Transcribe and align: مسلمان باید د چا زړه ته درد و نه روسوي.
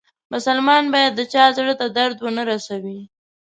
مسلمان 0.33 0.83
باید 0.93 1.13
د 1.15 1.21
چا 1.33 1.43
زړه 1.57 1.73
ته 1.79 1.87
درد 1.97 2.17
و 2.21 2.27
نه 2.37 2.43
روسوي. 2.49 2.99